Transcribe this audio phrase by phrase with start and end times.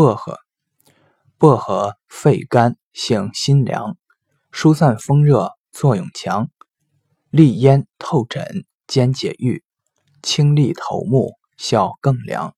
[0.00, 0.38] 薄荷，
[1.36, 3.98] 薄荷肺肝性辛凉，
[4.50, 6.48] 疏散风热作用强，
[7.28, 9.62] 利咽透疹兼解郁，
[10.22, 12.56] 清利头目效更良。